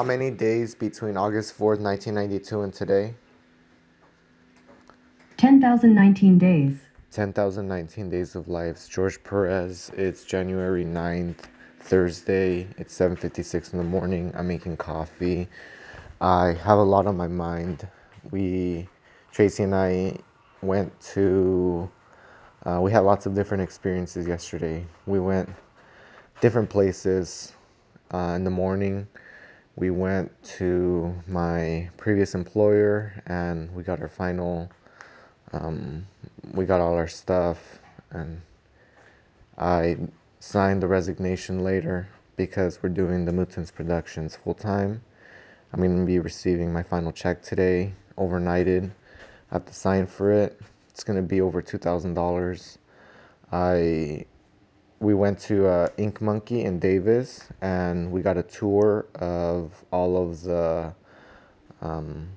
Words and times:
how 0.00 0.04
many 0.04 0.30
days 0.30 0.74
between 0.74 1.18
August 1.18 1.58
4th, 1.58 1.78
1992 1.78 2.62
and 2.62 2.72
today? 2.72 3.14
10,019 5.36 6.38
days. 6.38 6.78
10,019 7.12 8.08
days 8.08 8.34
of 8.34 8.48
lives. 8.48 8.88
George 8.88 9.22
Perez. 9.22 9.90
It's 9.98 10.24
January 10.24 10.86
9th, 10.86 11.40
Thursday. 11.80 12.66
It's 12.78 12.94
7:56 12.94 13.74
in 13.74 13.78
the 13.78 13.84
morning. 13.84 14.32
I'm 14.34 14.48
making 14.48 14.78
coffee. 14.78 15.46
I 16.22 16.54
have 16.64 16.78
a 16.78 16.88
lot 16.94 17.06
on 17.06 17.18
my 17.18 17.28
mind. 17.28 17.86
We 18.30 18.88
Tracy 19.32 19.64
and 19.64 19.74
I 19.74 20.16
went 20.62 20.98
to 21.12 21.90
uh, 22.64 22.80
we 22.80 22.90
had 22.90 23.00
lots 23.00 23.26
of 23.26 23.34
different 23.34 23.62
experiences 23.62 24.26
yesterday. 24.26 24.86
We 25.04 25.20
went 25.20 25.50
different 26.40 26.70
places 26.70 27.52
uh, 28.14 28.32
in 28.34 28.44
the 28.44 28.50
morning. 28.64 29.06
We 29.80 29.88
went 29.88 30.30
to 30.58 31.14
my 31.26 31.88
previous 31.96 32.34
employer 32.34 33.14
and 33.24 33.74
we 33.74 33.82
got 33.82 34.02
our 34.02 34.08
final, 34.08 34.70
um, 35.54 36.06
we 36.52 36.66
got 36.66 36.82
all 36.82 36.92
our 36.96 37.08
stuff 37.08 37.78
and 38.10 38.42
I 39.56 39.96
signed 40.38 40.82
the 40.82 40.86
resignation 40.86 41.64
later 41.64 42.06
because 42.36 42.82
we're 42.82 42.90
doing 42.90 43.24
the 43.24 43.32
Mootens 43.32 43.72
Productions 43.72 44.36
full 44.36 44.52
time. 44.52 45.00
I'm 45.72 45.80
going 45.80 45.98
to 45.98 46.04
be 46.04 46.18
receiving 46.18 46.70
my 46.70 46.82
final 46.82 47.10
check 47.10 47.40
today, 47.40 47.94
overnighted. 48.18 48.90
I 49.50 49.54
have 49.54 49.64
to 49.64 49.72
sign 49.72 50.06
for 50.06 50.30
it. 50.30 50.60
It's 50.90 51.04
going 51.04 51.16
to 51.16 51.26
be 51.26 51.40
over 51.40 51.62
$2,000. 51.62 52.76
I 53.50 54.26
we 55.00 55.14
went 55.14 55.38
to 55.38 55.66
uh, 55.66 55.88
Ink 55.96 56.20
Monkey 56.20 56.64
in 56.64 56.78
Davis, 56.78 57.48
and 57.62 58.12
we 58.12 58.20
got 58.20 58.36
a 58.36 58.42
tour 58.42 59.06
of 59.14 59.72
all 59.90 60.22
of 60.22 60.42
the 60.42 60.92
um, 61.80 62.28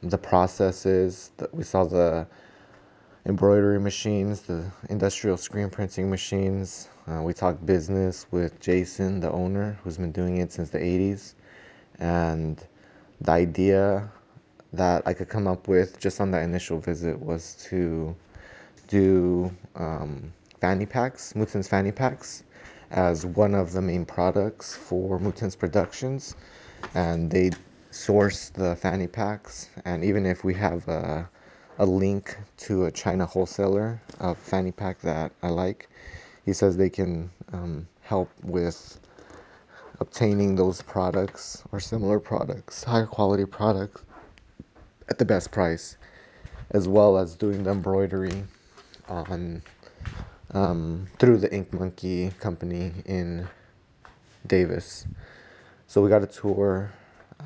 the 0.00 0.16
processes. 0.16 1.32
We 1.52 1.64
saw 1.64 1.84
the 1.84 2.26
embroidery 3.26 3.80
machines, 3.80 4.42
the 4.42 4.64
industrial 4.90 5.36
screen 5.36 5.70
printing 5.70 6.08
machines. 6.08 6.88
Uh, 7.08 7.20
we 7.22 7.32
talked 7.32 7.66
business 7.66 8.26
with 8.30 8.60
Jason, 8.60 9.18
the 9.18 9.32
owner, 9.32 9.76
who's 9.82 9.96
been 9.96 10.12
doing 10.12 10.38
it 10.38 10.52
since 10.52 10.70
the 10.70 10.78
80s, 10.78 11.34
and 11.98 12.64
the 13.20 13.32
idea 13.32 14.08
that 14.72 15.02
I 15.06 15.14
could 15.14 15.28
come 15.28 15.48
up 15.48 15.66
with 15.66 15.98
just 15.98 16.20
on 16.20 16.30
that 16.30 16.44
initial 16.44 16.78
visit 16.78 17.18
was 17.18 17.54
to 17.70 18.14
do 18.88 19.52
um, 19.74 20.32
fanny 20.64 20.86
packs, 20.86 21.34
Mootens 21.34 21.68
fanny 21.68 21.92
packs, 21.92 22.42
as 22.90 23.26
one 23.26 23.54
of 23.54 23.72
the 23.72 23.82
main 23.82 24.06
products 24.06 24.74
for 24.74 25.18
Mootens 25.18 25.58
Productions. 25.58 26.34
And 26.94 27.30
they 27.30 27.50
source 27.90 28.48
the 28.48 28.74
fanny 28.74 29.06
packs. 29.06 29.68
And 29.84 30.02
even 30.02 30.24
if 30.24 30.42
we 30.42 30.54
have 30.54 30.88
a, 30.88 31.28
a 31.76 31.84
link 31.84 32.38
to 32.64 32.86
a 32.86 32.90
China 32.90 33.26
wholesaler 33.26 34.00
of 34.20 34.38
fanny 34.38 34.72
pack 34.72 35.00
that 35.00 35.32
I 35.42 35.50
like, 35.50 35.90
he 36.46 36.54
says 36.54 36.78
they 36.78 36.88
can 36.88 37.28
um, 37.52 37.86
help 38.00 38.30
with 38.42 38.98
obtaining 40.00 40.56
those 40.56 40.80
products 40.80 41.62
or 41.72 41.78
similar 41.78 42.18
products, 42.18 42.82
higher 42.84 43.04
quality 43.04 43.44
products 43.44 44.00
at 45.10 45.18
the 45.18 45.26
best 45.26 45.50
price, 45.50 45.98
as 46.70 46.88
well 46.88 47.18
as 47.18 47.34
doing 47.34 47.64
the 47.64 47.70
embroidery 47.70 48.44
on 49.10 49.62
um, 50.54 51.06
through 51.18 51.38
the 51.38 51.52
Ink 51.52 51.72
Monkey 51.72 52.30
company 52.38 52.92
in 53.06 53.46
Davis. 54.46 55.06
So 55.88 56.00
we 56.00 56.08
got 56.08 56.22
a 56.22 56.26
tour. 56.26 56.92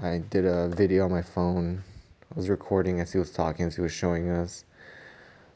I 0.03 0.19
did 0.31 0.45
a 0.45 0.69
video 0.69 1.06
on 1.06 1.11
my 1.11 1.23
phone. 1.23 1.83
I 2.31 2.36
was 2.36 2.48
recording 2.48 3.01
as 3.01 3.12
he 3.12 3.19
was 3.19 3.31
talking, 3.31 3.67
as 3.67 3.75
he 3.75 3.81
was 3.81 3.92
showing 3.92 4.29
us. 4.29 4.64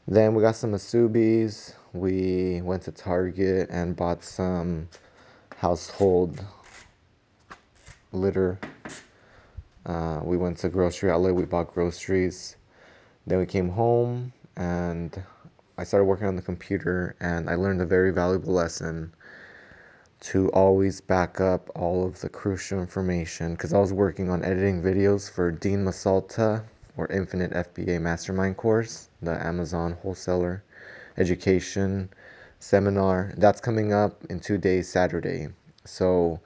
Then 0.07 0.33
we 0.33 0.41
got 0.41 0.55
some 0.55 0.73
Asubis. 0.73 1.73
We 1.93 2.61
went 2.63 2.81
to 2.83 2.91
Target 2.91 3.69
and 3.69 3.95
bought 3.95 4.23
some 4.23 4.89
household 5.55 6.43
litter. 8.11 8.59
Uh, 9.85 10.21
we 10.23 10.37
went 10.37 10.57
to 10.57 10.69
grocery 10.69 11.11
outlet. 11.11 11.35
We 11.35 11.45
bought 11.45 11.73
groceries. 11.73 12.57
Then 13.27 13.39
we 13.39 13.45
came 13.45 13.69
home 13.69 14.33
and 14.57 15.23
I 15.75 15.85
started 15.85 16.05
working 16.05 16.27
on 16.27 16.35
the 16.35 16.43
computer 16.43 17.15
and 17.19 17.49
I 17.49 17.55
learned 17.55 17.81
a 17.81 17.85
very 17.87 18.11
valuable 18.11 18.53
lesson 18.53 19.11
to 20.19 20.49
always 20.49 21.01
back 21.01 21.41
up 21.41 21.71
all 21.73 22.05
of 22.05 22.21
the 22.21 22.29
crucial 22.29 22.79
information 22.79 23.53
because 23.53 23.73
I 23.73 23.79
was 23.79 23.91
working 23.91 24.29
on 24.29 24.43
editing 24.43 24.83
videos 24.83 25.27
for 25.27 25.51
Dean 25.51 25.83
Masalta 25.83 26.63
or 26.95 27.07
Infinite 27.07 27.53
FBA 27.53 27.99
Mastermind 27.99 28.55
course, 28.55 29.09
the 29.23 29.31
Amazon 29.43 29.93
wholesaler 29.93 30.63
education 31.17 32.07
seminar. 32.59 33.33
That's 33.37 33.59
coming 33.59 33.93
up 33.93 34.23
in 34.29 34.39
two 34.39 34.59
days, 34.59 34.87
Saturday. 34.87 35.47
So 35.85 36.39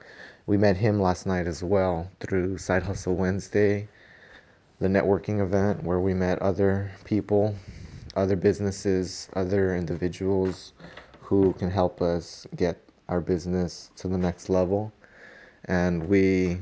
we 0.46 0.56
met 0.56 0.78
him 0.78 1.02
last 1.02 1.26
night 1.26 1.46
as 1.46 1.62
well 1.62 2.10
through 2.20 2.56
Side 2.56 2.82
Hustle 2.82 3.14
Wednesday, 3.14 3.88
the 4.80 4.88
networking 4.88 5.42
event 5.42 5.84
where 5.84 6.00
we 6.00 6.14
met 6.14 6.40
other 6.40 6.90
people 7.04 7.54
other 8.18 8.36
businesses, 8.36 9.28
other 9.34 9.76
individuals 9.76 10.72
who 11.20 11.52
can 11.54 11.70
help 11.70 12.02
us 12.02 12.46
get 12.56 12.76
our 13.08 13.20
business 13.20 13.90
to 13.96 14.08
the 14.08 14.18
next 14.18 14.48
level. 14.48 14.92
And 15.66 16.08
we 16.08 16.58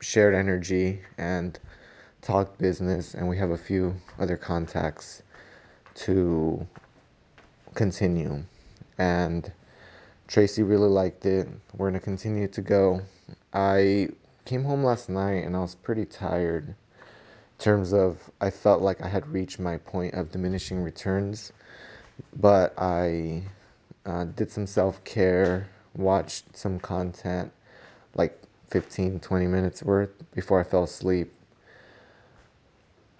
shared 0.00 0.34
energy 0.34 1.00
and 1.18 1.58
talked 2.22 2.58
business, 2.58 3.14
and 3.14 3.28
we 3.28 3.36
have 3.38 3.50
a 3.50 3.56
few 3.56 3.94
other 4.18 4.36
contacts 4.36 5.22
to 5.94 6.66
continue. 7.74 8.42
And 8.98 9.52
Tracy 10.26 10.62
really 10.62 10.88
liked 10.88 11.26
it. 11.26 11.48
We're 11.76 11.90
going 11.90 12.00
to 12.00 12.04
continue 12.04 12.48
to 12.48 12.60
go. 12.60 13.00
I 13.52 14.08
came 14.44 14.64
home 14.64 14.84
last 14.84 15.08
night 15.08 15.44
and 15.44 15.56
I 15.56 15.60
was 15.60 15.74
pretty 15.74 16.04
tired 16.04 16.74
terms 17.60 17.92
of 17.92 18.18
I 18.40 18.50
felt 18.50 18.82
like 18.82 19.00
I 19.02 19.08
had 19.08 19.26
reached 19.28 19.60
my 19.60 19.76
point 19.76 20.14
of 20.14 20.32
diminishing 20.32 20.82
returns, 20.82 21.52
but 22.36 22.74
I 22.78 23.42
uh, 24.06 24.24
did 24.24 24.50
some 24.50 24.66
self 24.66 25.02
care, 25.04 25.68
watched 25.94 26.56
some 26.56 26.80
content, 26.80 27.52
like 28.14 28.40
15, 28.70 29.20
20 29.20 29.46
minutes 29.46 29.82
worth 29.82 30.10
before 30.34 30.60
I 30.60 30.64
fell 30.64 30.84
asleep. 30.84 31.32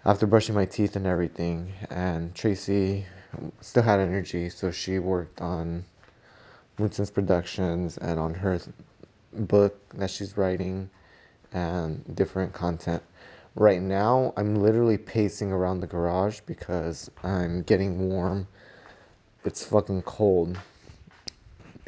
After 0.05 0.27
brushing 0.27 0.55
my 0.55 0.65
teeth 0.65 0.97
and 0.97 1.07
everything, 1.07 1.73
and 1.91 2.35
Tracy 2.35 3.05
still 3.61 3.83
had 3.83 4.01
energy, 4.01 4.49
so 4.49 4.71
she 4.71 4.99
worked 4.99 5.41
on 5.43 5.85
Mootens 6.79 7.13
Productions 7.13 7.99
and 7.99 8.19
on 8.19 8.33
her 8.35 8.59
book 9.35 9.77
that 9.95 10.11
she's 10.11 10.37
writing 10.39 10.89
and 11.53 12.03
different 12.17 12.53
content. 12.55 13.03
Right 13.57 13.83
now, 13.83 14.33
I'm 14.37 14.55
literally 14.55 14.97
pacing 14.97 15.51
around 15.51 15.81
the 15.81 15.87
garage 15.89 16.39
because 16.47 17.11
I'm 17.25 17.63
getting 17.63 18.09
warm. 18.09 18.47
It's 19.45 19.65
fucking 19.65 20.03
cold. 20.03 20.57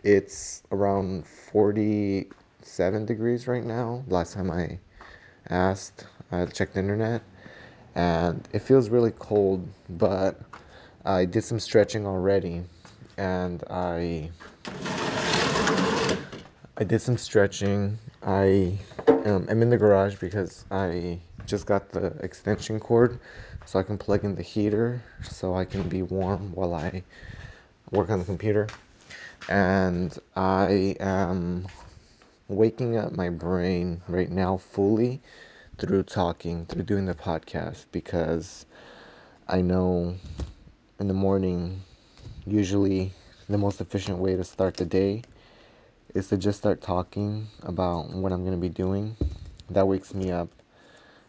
It's 0.02 0.64
around 0.72 1.24
47 1.24 3.06
degrees 3.06 3.46
right 3.46 3.64
now. 3.64 4.02
Last 4.08 4.34
time 4.34 4.50
I 4.50 4.80
asked, 5.50 6.06
I 6.32 6.46
checked 6.46 6.74
the 6.74 6.80
internet, 6.80 7.22
and 7.94 8.48
it 8.52 8.62
feels 8.62 8.88
really 8.88 9.12
cold, 9.12 9.68
but 9.88 10.40
I 11.04 11.24
did 11.24 11.44
some 11.44 11.60
stretching 11.60 12.08
already, 12.08 12.64
and 13.16 13.62
I 13.70 14.30
I 16.76 16.82
did 16.82 17.00
some 17.00 17.16
stretching. 17.16 17.98
I 18.24 18.78
um, 19.08 19.46
am 19.48 19.62
in 19.62 19.70
the 19.70 19.76
garage 19.76 20.14
because 20.16 20.64
I 20.70 21.20
just 21.44 21.66
got 21.66 21.90
the 21.90 22.06
extension 22.22 22.78
cord 22.78 23.18
so 23.64 23.80
I 23.80 23.82
can 23.82 23.98
plug 23.98 24.24
in 24.24 24.36
the 24.36 24.42
heater 24.42 25.02
so 25.22 25.56
I 25.56 25.64
can 25.64 25.88
be 25.88 26.02
warm 26.02 26.52
while 26.54 26.72
I 26.74 27.02
work 27.90 28.10
on 28.10 28.20
the 28.20 28.24
computer. 28.24 28.68
And 29.48 30.16
I 30.36 30.96
am 31.00 31.66
waking 32.46 32.96
up 32.96 33.12
my 33.12 33.28
brain 33.28 34.02
right 34.06 34.30
now 34.30 34.56
fully 34.56 35.20
through 35.78 36.04
talking, 36.04 36.66
through 36.66 36.84
doing 36.84 37.06
the 37.06 37.14
podcast, 37.14 37.86
because 37.90 38.66
I 39.48 39.62
know 39.62 40.14
in 41.00 41.08
the 41.08 41.14
morning, 41.14 41.82
usually 42.46 43.12
the 43.48 43.58
most 43.58 43.80
efficient 43.80 44.18
way 44.18 44.36
to 44.36 44.44
start 44.44 44.76
the 44.76 44.84
day 44.84 45.22
is 46.14 46.28
to 46.28 46.36
just 46.36 46.58
start 46.58 46.80
talking 46.80 47.48
about 47.62 48.10
what 48.10 48.32
I'm 48.32 48.44
going 48.44 48.56
to 48.56 48.60
be 48.60 48.68
doing. 48.68 49.16
That 49.70 49.88
wakes 49.88 50.14
me 50.14 50.30
up 50.30 50.48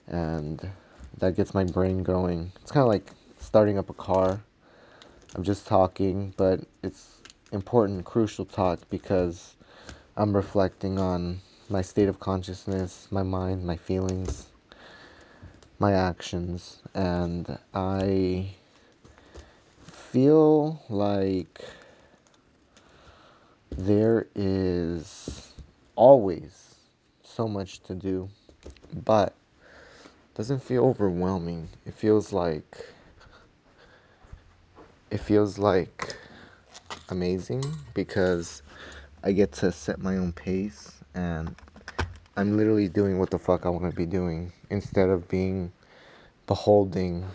and 0.08 0.70
that 1.20 1.36
gets 1.36 1.54
my 1.54 1.64
brain 1.64 2.04
going. 2.04 2.52
It's 2.62 2.72
kind 2.72 2.82
of 2.82 2.90
like 2.90 3.12
starting 3.40 3.78
up 3.78 3.90
a 3.90 3.94
car. 3.94 4.42
I'm 5.36 5.44
just 5.44 5.66
talking, 5.66 6.34
but 6.38 6.62
it's 6.84 7.22
important, 7.52 8.06
crucial 8.06 8.46
talk 8.46 8.80
because 8.90 9.56
I'm 10.18 10.36
reflecting 10.36 11.00
on 11.00 11.40
my 11.70 11.82
state 11.82 12.10
of 12.10 12.20
consciousness, 12.20 13.08
my 13.10 13.24
mind, 13.24 13.66
my 13.66 13.78
feelings, 13.78 14.48
my 15.80 15.94
actions, 15.94 16.82
and 16.94 17.58
I 17.74 18.50
feel 19.92 20.84
like 20.90 21.62
there 23.72 24.28
is 24.36 24.63
always 25.96 26.76
so 27.24 27.48
much 27.48 27.82
to 27.84 27.96
do, 27.96 28.30
but 29.06 29.34
doesn't 30.36 30.64
feel 30.64 30.86
overwhelming. 30.86 31.70
It 31.86 31.94
feels 31.94 32.34
like 32.34 32.86
it 35.12 35.20
feels 35.20 35.60
like 35.60 36.16
amazing 37.10 37.64
because 37.94 38.64
I 39.24 39.32
get 39.32 39.52
to 39.54 39.72
set 39.72 40.00
my 40.00 40.18
own 40.18 40.34
pace 40.34 40.92
and 41.14 41.56
I'm 42.36 42.58
literally 42.58 42.88
doing 42.88 43.20
what 43.20 43.30
the 43.30 43.38
fuck 43.38 43.66
I 43.66 43.70
want 43.70 43.90
to 43.90 43.96
be 43.96 44.08
doing 44.08 44.52
instead 44.72 45.10
of 45.10 45.30
being 45.30 45.72
beholding 46.48 47.26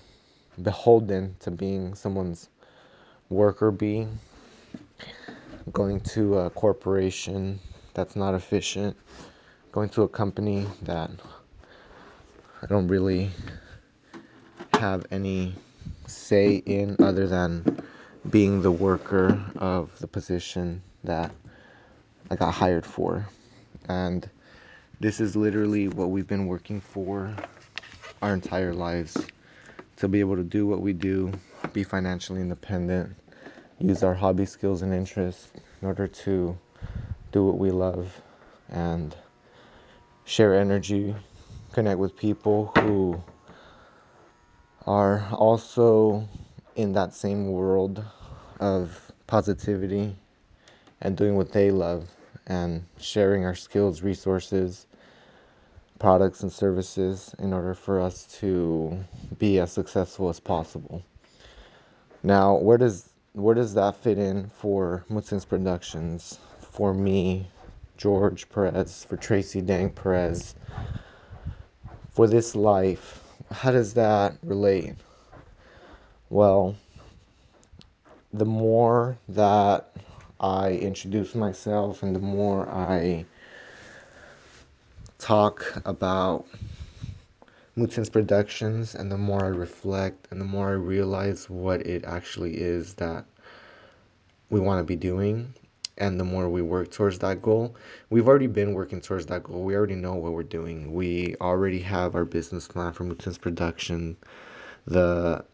beholden 0.63 1.37
to 1.39 1.53
being 1.53 1.95
someone's 1.95 2.49
worker 3.31 3.71
bee 3.71 4.09
going 5.73 6.01
to 6.01 6.39
a 6.39 6.51
corporation 6.51 7.61
that's 7.99 8.15
not 8.15 8.33
efficient 8.33 8.97
going 9.73 9.89
to 9.89 10.03
a 10.03 10.09
company 10.09 10.65
that 10.83 11.11
I 12.63 12.67
don't 12.67 12.87
really 12.87 13.29
have 14.75 15.05
any 15.11 15.57
say 16.07 16.63
in 16.65 16.95
other 17.01 17.27
than 17.27 17.83
being 18.31 18.63
the 18.63 18.71
worker 18.71 19.43
of 19.57 19.91
the 19.99 20.07
position 20.07 20.81
that 21.03 21.33
I 22.31 22.37
got 22.37 22.53
hired 22.53 22.87
for. 22.87 23.27
And 23.89 24.31
this 25.01 25.19
is 25.19 25.35
literally 25.35 25.89
what 25.89 26.11
we've 26.11 26.29
been 26.29 26.47
working 26.47 26.81
for 26.81 27.35
our 28.23 28.33
entire 28.33 28.75
lives 28.75 29.17
to 29.97 30.07
be 30.07 30.21
able 30.21 30.37
to 30.37 30.45
do 30.45 30.69
what 30.69 30.81
we 30.81 30.93
do, 30.93 31.33
be 31.73 31.83
financially 31.83 32.43
independent, 32.43 33.17
use 33.81 34.05
our 34.05 34.15
hobby 34.15 34.47
skills 34.47 34.83
and 34.83 34.95
interests 34.95 35.49
in 35.83 35.89
order 35.89 36.07
to 36.07 36.57
do 37.33 37.45
what 37.45 37.59
we 37.59 37.71
love 37.71 38.23
and 38.69 39.17
share 40.25 40.55
energy, 40.55 41.15
connect 41.73 41.99
with 41.99 42.17
people 42.17 42.67
who 42.79 43.23
are 44.87 45.27
also 45.33 46.29
in 46.77 46.93
that 46.93 47.15
same 47.15 47.51
world 47.51 48.05
of 48.61 49.13
positivity 49.27 50.17
and 51.01 51.17
doing 51.17 51.37
what 51.37 51.53
they 51.53 51.71
love 51.71 52.09
and 52.47 52.85
sharing 52.99 53.45
our 53.45 53.55
skills, 53.55 54.03
resources, 54.03 54.87
products, 55.99 56.43
and 56.43 56.53
services 56.53 57.35
in 57.39 57.53
order 57.53 57.75
for 57.75 58.01
us 58.01 58.25
to 58.41 58.99
be 59.39 59.59
as 59.59 59.73
successful 59.73 60.29
as 60.29 60.41
possible. 60.41 61.03
Now, 62.23 62.57
where 62.57 62.79
does 62.79 63.11
where 63.35 63.55
does 63.55 63.75
that 63.75 63.97
fit 63.97 64.19
in 64.19 64.49
for 64.49 65.05
Mootens 65.11 65.49
Productions? 65.49 66.39
For 66.71 66.95
me, 66.95 67.49
George 67.97 68.49
Perez, 68.51 69.05
for 69.05 69.17
Tracy 69.17 69.61
Dang 69.61 69.91
Perez, 69.91 70.55
for 72.13 72.27
this 72.27 72.55
life, 72.55 73.25
how 73.51 73.73
does 73.73 73.95
that 73.95 74.37
relate? 74.43 74.95
Well, 76.31 76.77
the 78.33 78.45
more 78.45 79.19
that 79.29 79.91
I 80.41 80.73
introduce 80.73 81.35
myself 81.35 82.03
and 82.03 82.15
the 82.15 82.21
more 82.21 82.69
I 82.69 83.25
talk 85.19 85.81
about 85.85 86.47
Mootens 87.77 88.13
Productions 88.13 88.95
and 88.95 89.11
the 89.11 89.19
more 89.19 89.45
I 89.45 89.49
reflect 89.49 90.29
and 90.31 90.41
the 90.41 90.45
more 90.45 90.69
I 90.69 90.73
realize 90.73 91.49
what 91.51 91.87
it 91.87 92.05
actually 92.05 92.55
is 92.57 92.95
that 92.95 93.25
we 94.51 94.61
want 94.61 94.81
to 94.81 94.85
be 94.85 94.97
doing 94.97 95.55
and 95.99 96.19
the 96.19 96.25
more 96.25 96.49
we 96.49 96.63
work 96.63 96.91
towards 96.91 97.19
that 97.19 97.43
goal, 97.43 97.77
we've 98.11 98.27
already 98.27 98.47
been 98.47 98.73
working 98.73 99.01
towards 99.01 99.27
that 99.27 99.43
goal. 99.43 99.63
We 99.63 99.75
already 99.75 99.95
know 99.95 100.15
what 100.15 100.33
we're 100.33 100.43
doing. 100.43 100.93
We 100.93 101.37
already 101.41 101.81
have 101.81 102.15
our 102.15 102.25
business 102.25 102.67
plan 102.67 102.93
for 102.93 103.05
Mootens 103.05 103.41
Production, 103.41 104.17
the 104.87 105.45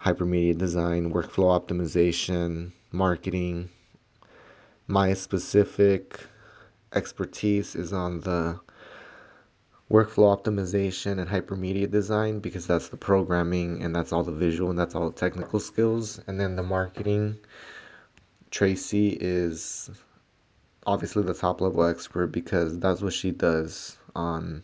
hypermedia 0.00 0.56
design, 0.56 1.12
workflow 1.12 1.60
optimization, 1.60 2.72
marketing. 2.92 3.68
My 4.86 5.14
specific 5.14 6.20
expertise 6.92 7.74
is 7.74 7.92
on 7.92 8.20
the 8.20 8.60
workflow 9.90 10.36
optimization 10.36 11.18
and 11.18 11.28
hypermedia 11.28 11.90
design 11.90 12.40
because 12.40 12.66
that's 12.66 12.88
the 12.88 12.96
programming 12.96 13.82
and 13.82 13.94
that's 13.94 14.12
all 14.12 14.22
the 14.22 14.32
visual 14.32 14.70
and 14.70 14.78
that's 14.78 14.94
all 14.94 15.10
the 15.10 15.16
technical 15.16 15.60
skills. 15.60 16.20
And 16.26 16.40
then 16.40 16.56
the 16.56 16.62
marketing, 16.62 17.38
Tracy 18.54 19.18
is 19.20 19.90
obviously 20.86 21.24
the 21.24 21.34
top 21.34 21.60
level 21.60 21.82
expert 21.82 22.28
because 22.28 22.78
that's 22.78 23.02
what 23.02 23.12
she 23.12 23.32
does 23.32 23.98
on 24.14 24.62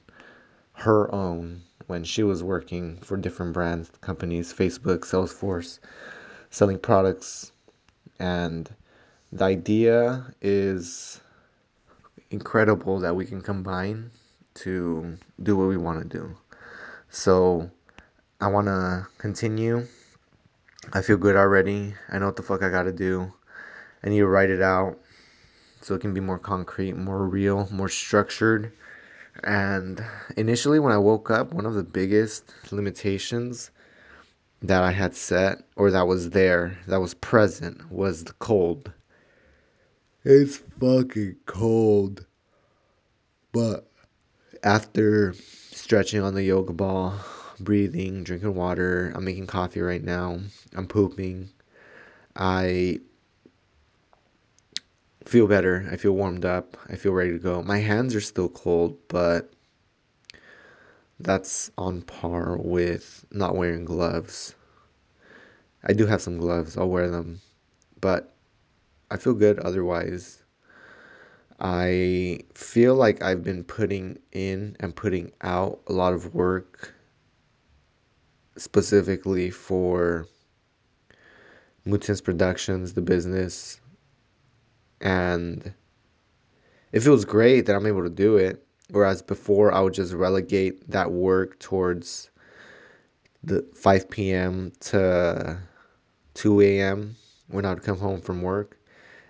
her 0.74 1.12
own 1.12 1.62
when 1.88 2.04
she 2.04 2.22
was 2.22 2.40
working 2.40 2.98
for 2.98 3.16
different 3.16 3.52
brands, 3.52 3.90
companies, 4.00 4.54
Facebook, 4.54 5.00
Salesforce, 5.00 5.80
selling 6.50 6.78
products. 6.78 7.50
And 8.20 8.72
the 9.32 9.46
idea 9.46 10.24
is 10.40 11.20
incredible 12.30 13.00
that 13.00 13.16
we 13.16 13.24
can 13.24 13.40
combine 13.40 14.12
to 14.54 15.18
do 15.42 15.56
what 15.56 15.66
we 15.66 15.76
want 15.76 16.00
to 16.00 16.18
do. 16.18 16.36
So 17.08 17.68
I 18.40 18.46
want 18.46 18.68
to 18.68 19.08
continue. 19.18 19.88
I 20.92 21.02
feel 21.02 21.16
good 21.16 21.34
already. 21.34 21.94
I 22.08 22.20
know 22.20 22.26
what 22.26 22.36
the 22.36 22.44
fuck 22.44 22.62
I 22.62 22.70
got 22.70 22.84
to 22.84 22.92
do. 22.92 23.32
Need 24.02 24.18
to 24.18 24.26
write 24.26 24.50
it 24.50 24.62
out 24.62 24.98
so 25.82 25.94
it 25.94 26.00
can 26.00 26.14
be 26.14 26.20
more 26.20 26.38
concrete, 26.38 26.96
more 26.96 27.26
real, 27.26 27.68
more 27.70 27.88
structured. 27.88 28.72
And 29.44 30.04
initially, 30.36 30.78
when 30.78 30.92
I 30.92 30.98
woke 30.98 31.30
up, 31.30 31.52
one 31.52 31.66
of 31.66 31.74
the 31.74 31.82
biggest 31.82 32.52
limitations 32.70 33.70
that 34.62 34.82
I 34.82 34.90
had 34.90 35.14
set 35.14 35.62
or 35.76 35.90
that 35.90 36.06
was 36.06 36.30
there, 36.30 36.78
that 36.86 37.00
was 37.00 37.14
present, 37.14 37.90
was 37.90 38.24
the 38.24 38.32
cold. 38.34 38.92
It's 40.24 40.56
fucking 40.78 41.36
cold. 41.46 42.26
But 43.52 43.90
after 44.62 45.34
stretching 45.70 46.20
on 46.20 46.34
the 46.34 46.42
yoga 46.42 46.72
ball, 46.72 47.14
breathing, 47.58 48.24
drinking 48.24 48.54
water, 48.54 49.12
I'm 49.14 49.24
making 49.24 49.46
coffee 49.46 49.80
right 49.80 50.02
now, 50.02 50.40
I'm 50.74 50.86
pooping, 50.86 51.50
I 52.36 53.00
feel 55.24 55.46
better. 55.46 55.88
I 55.90 55.96
feel 55.96 56.12
warmed 56.12 56.44
up. 56.44 56.76
I 56.88 56.96
feel 56.96 57.12
ready 57.12 57.32
to 57.32 57.38
go. 57.38 57.62
My 57.62 57.78
hands 57.78 58.14
are 58.14 58.20
still 58.20 58.48
cold, 58.48 58.96
but 59.08 59.52
that's 61.20 61.70
on 61.76 62.02
par 62.02 62.56
with 62.56 63.24
not 63.30 63.56
wearing 63.56 63.84
gloves. 63.84 64.54
I 65.84 65.92
do 65.92 66.06
have 66.06 66.20
some 66.20 66.38
gloves, 66.38 66.76
I'll 66.76 66.88
wear 66.88 67.10
them, 67.10 67.40
but 68.00 68.34
I 69.10 69.16
feel 69.16 69.34
good 69.34 69.58
otherwise. 69.60 70.42
I 71.58 72.40
feel 72.54 72.94
like 72.94 73.22
I've 73.22 73.42
been 73.42 73.64
putting 73.64 74.18
in 74.32 74.76
and 74.80 74.94
putting 74.94 75.32
out 75.42 75.80
a 75.86 75.92
lot 75.92 76.12
of 76.14 76.34
work 76.34 76.94
specifically 78.56 79.50
for 79.50 80.26
Mootens 81.86 82.22
Productions, 82.22 82.92
the 82.94 83.02
business, 83.02 83.79
and 85.00 85.72
it 86.92 87.00
feels 87.00 87.24
great 87.24 87.66
that 87.66 87.76
I'm 87.76 87.86
able 87.86 88.02
to 88.02 88.10
do 88.10 88.36
it. 88.36 88.64
Whereas 88.90 89.22
before, 89.22 89.72
I 89.72 89.80
would 89.80 89.94
just 89.94 90.12
relegate 90.12 90.90
that 90.90 91.12
work 91.12 91.58
towards 91.60 92.30
the 93.44 93.64
5 93.74 94.10
p.m. 94.10 94.72
to 94.80 95.58
2 96.34 96.60
a.m. 96.60 97.16
when 97.48 97.64
I 97.64 97.72
would 97.72 97.82
come 97.82 97.98
home 97.98 98.20
from 98.20 98.42
work. 98.42 98.76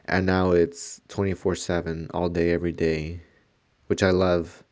And 0.07 0.27
now 0.27 0.53
it's 0.53 1.01
24 1.09 1.55
7, 1.55 2.11
all 2.15 2.29
day, 2.29 2.53
every 2.53 2.73
day, 2.73 3.21
which 3.87 4.03
I 4.03 4.11
love. 4.11 4.65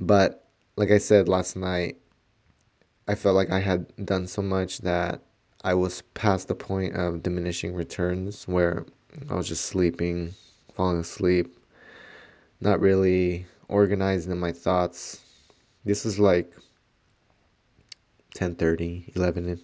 But 0.00 0.48
like 0.76 0.90
I 0.90 0.98
said 0.98 1.28
last 1.28 1.56
night, 1.56 1.98
I 3.06 3.14
felt 3.16 3.34
like 3.34 3.50
I 3.50 3.60
had 3.60 3.92
done 4.06 4.26
so 4.26 4.40
much 4.40 4.78
that 4.78 5.20
I 5.62 5.74
was 5.74 6.02
past 6.14 6.48
the 6.48 6.54
point 6.54 6.94
of 6.94 7.22
diminishing 7.22 7.74
returns 7.74 8.48
where 8.48 8.86
I 9.30 9.34
was 9.34 9.48
just 9.48 9.66
sleeping, 9.66 10.34
falling 10.74 10.98
asleep, 10.98 11.56
not 12.60 12.80
really 12.80 13.46
organizing 13.68 14.32
in 14.32 14.38
my 14.38 14.52
thoughts. 14.52 15.20
This 15.84 16.04
was 16.04 16.18
like 16.18 16.52
10:30, 18.34 19.14
11 19.14 19.60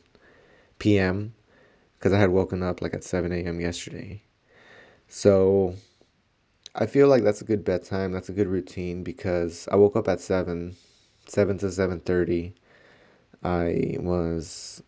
p.m. 0.78 1.34
because 1.98 2.12
I 2.12 2.18
had 2.18 2.30
woken 2.30 2.62
up 2.62 2.80
like 2.80 2.94
at 2.94 3.04
7 3.04 3.32
a.m. 3.32 3.60
yesterday. 3.60 4.22
So 5.08 5.74
I 6.74 6.86
feel 6.86 7.08
like 7.08 7.24
that's 7.24 7.40
a 7.40 7.44
good 7.44 7.64
bedtime. 7.64 8.12
That's 8.12 8.28
a 8.28 8.32
good 8.32 8.46
routine 8.46 9.02
because 9.02 9.68
I 9.72 9.76
woke 9.76 9.96
up 9.96 10.06
at 10.06 10.20
7, 10.20 10.76
7 11.26 11.58
to 11.58 11.66
7:30. 11.66 12.52
I 13.42 13.96
was 13.98 14.82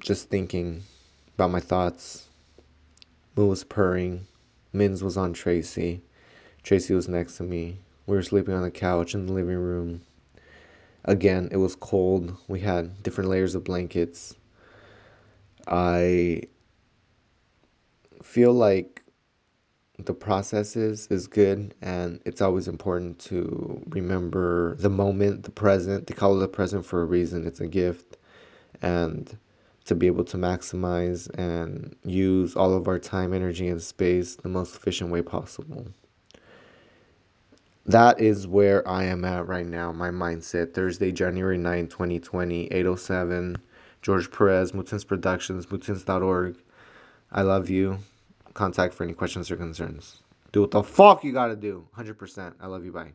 just 0.00 0.28
thinking 0.28 0.82
about 1.34 1.50
my 1.50 1.60
thoughts. 1.60 2.23
Moo 3.36 3.46
was 3.46 3.64
purring. 3.64 4.26
Mins 4.72 5.02
was 5.02 5.16
on 5.16 5.32
Tracy. 5.32 6.02
Tracy 6.62 6.94
was 6.94 7.08
next 7.08 7.36
to 7.38 7.42
me. 7.42 7.78
We 8.06 8.16
were 8.16 8.22
sleeping 8.22 8.54
on 8.54 8.62
the 8.62 8.70
couch 8.70 9.14
in 9.14 9.26
the 9.26 9.32
living 9.32 9.56
room. 9.56 10.02
Again, 11.04 11.48
it 11.50 11.56
was 11.56 11.74
cold. 11.76 12.36
We 12.48 12.60
had 12.60 13.02
different 13.02 13.30
layers 13.30 13.54
of 13.54 13.64
blankets. 13.64 14.34
I 15.66 16.42
feel 18.22 18.52
like 18.52 19.02
the 19.98 20.14
process 20.14 20.74
is 20.74 21.06
is 21.06 21.28
good 21.28 21.72
and 21.80 22.20
it's 22.24 22.40
always 22.40 22.66
important 22.66 23.16
to 23.20 23.80
remember 23.90 24.74
the 24.76 24.90
moment 24.90 25.44
the 25.44 25.52
present 25.52 26.08
they 26.08 26.14
call 26.14 26.36
it 26.36 26.40
the 26.40 26.48
present 26.48 26.84
for 26.84 27.02
a 27.02 27.04
reason 27.04 27.46
it's 27.46 27.60
a 27.60 27.66
gift 27.66 28.16
and 28.82 29.38
to 29.84 29.94
be 29.94 30.06
able 30.06 30.24
to 30.24 30.36
maximize 30.36 31.28
and 31.38 31.94
use 32.04 32.56
all 32.56 32.74
of 32.74 32.88
our 32.88 32.98
time 32.98 33.32
energy 33.32 33.68
and 33.68 33.82
space 33.82 34.36
the 34.36 34.48
most 34.48 34.74
efficient 34.74 35.10
way 35.10 35.22
possible 35.22 35.86
that 37.86 38.20
is 38.20 38.46
where 38.46 38.86
i 38.88 39.04
am 39.04 39.24
at 39.24 39.46
right 39.46 39.66
now 39.66 39.92
my 39.92 40.10
mindset 40.10 40.72
thursday 40.72 41.12
january 41.12 41.58
9 41.58 41.86
2020 41.88 42.66
807 42.66 43.56
george 44.02 44.30
perez 44.30 44.72
mootens 44.72 45.06
productions 45.06 45.66
mootens.org 45.66 46.56
i 47.32 47.42
love 47.42 47.68
you 47.68 47.98
contact 48.54 48.94
for 48.94 49.04
any 49.04 49.12
questions 49.12 49.50
or 49.50 49.56
concerns. 49.56 50.22
Do 50.52 50.62
what 50.62 50.70
the 50.70 50.82
fuck 50.82 51.24
you 51.24 51.32
gotta 51.32 51.56
do. 51.56 51.86
100%. 51.96 52.54
I 52.60 52.66
love 52.66 52.84
you. 52.84 52.92
Bye. 52.92 53.12